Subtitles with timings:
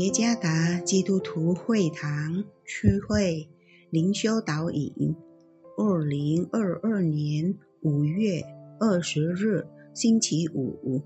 [0.00, 3.46] 耶加达基督徒会堂区会
[3.90, 5.14] 灵修导引，
[5.76, 8.42] 二零二二年五月
[8.78, 11.02] 二十日星期五，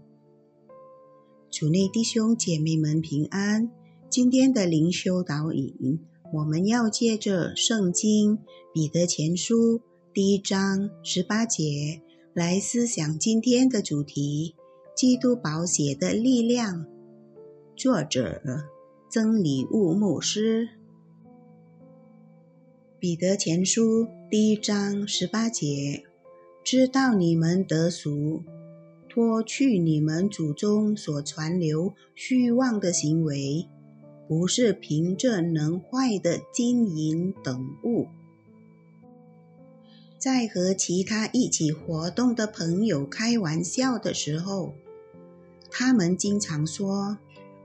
[1.50, 3.68] 主内弟兄姐妹们平安。
[4.08, 5.98] 今天的灵修导引，
[6.32, 8.38] 我们要借着圣经
[8.72, 9.80] 彼得前书
[10.12, 12.00] 第一章十八节
[12.32, 14.54] 来思想今天的主题：
[14.96, 16.86] 基督宝血的力量。
[17.76, 18.40] 作者
[19.14, 20.70] 曾礼物牧师，
[22.98, 26.02] 彼得前书第一章十八节，
[26.64, 28.42] 知道你们得赎，
[29.08, 33.68] 脱去你们祖宗所传流虚妄的行为，
[34.26, 38.08] 不是凭着能坏的金银等物。
[40.18, 44.74] 在和其他一起活动的朋友开玩笑的时候，
[45.70, 47.16] 他们经常说。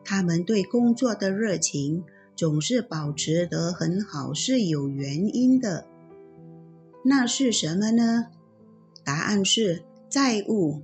[0.03, 2.03] 他们对工作的热情
[2.35, 5.85] 总是保持得很好，是有原因的。
[7.05, 8.27] 那是什么呢？
[9.03, 10.81] 答案是债务。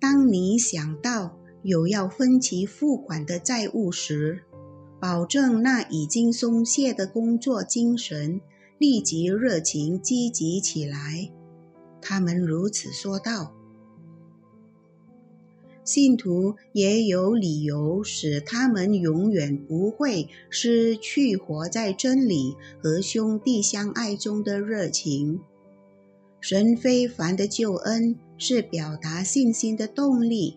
[0.00, 4.42] 当你想到有要分期付款的债务时，
[5.00, 8.40] 保证那已经松懈的工作精神
[8.78, 11.30] 立即热情积极起来。
[12.00, 13.54] 他们如此说道。
[15.84, 25.40] 信徒也有理由使他们永远不会失去活在真理和兄弟相爱中的热情。
[26.40, 30.56] 神非凡的救恩是表达信心的动力。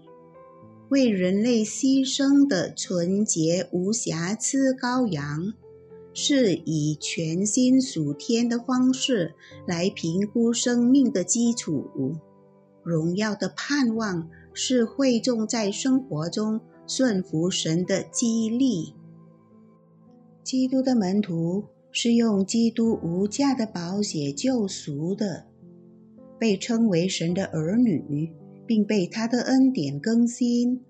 [0.89, 5.53] 为人类牺牲的纯洁无瑕疵羔羊，
[6.13, 9.35] 是以全心属天的方式
[9.65, 11.89] 来评估生命的基础。
[12.83, 14.29] 荣耀的盼望。
[14.59, 18.95] 是会众在生活中顺服神的激励。
[20.43, 25.45] 基督的门徒是用基督无价的宝血救赎的，
[26.39, 28.33] 被称为神的儿女，
[28.65, 30.81] 并被他的恩典更新，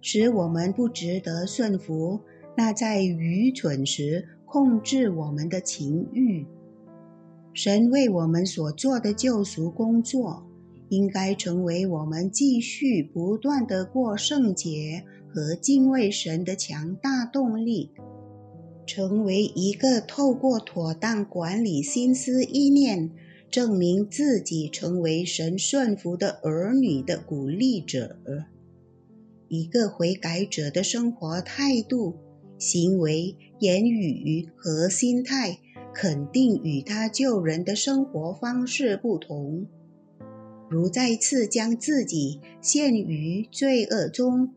[0.00, 2.20] 使我们不值得顺服
[2.56, 6.46] 那在愚蠢时控制我们的情欲。
[7.52, 10.46] 神为我们所做的救赎工作。
[10.88, 17.90] 应该成为我们继续不断的过圣洁和敬畏神的强大动力，
[18.86, 23.10] 成为一个透过妥当管理心思意念，
[23.50, 28.16] 证明自己成为神顺服的儿女的鼓励者，
[29.48, 32.14] 一个悔改者的生活态度、
[32.58, 35.58] 行为、言语和心态，
[35.94, 39.66] 肯定与他救人的生活方式不同。
[40.68, 44.54] 如再次将自己陷于罪恶中，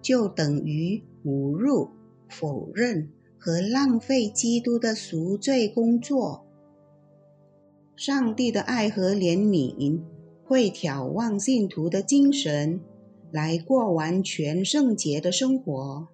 [0.00, 1.88] 就等于侮辱、
[2.28, 6.46] 否认和浪费基督的赎罪工作。
[7.96, 10.00] 上帝的爱和怜悯
[10.44, 12.80] 会眺望信徒的精神，
[13.30, 16.08] 来过完全圣洁的生活。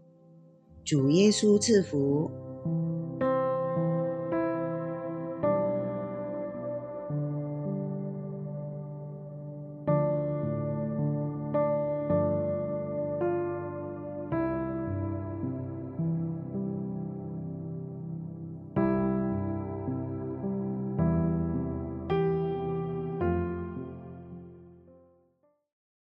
[0.84, 2.30] 主耶稣赐福。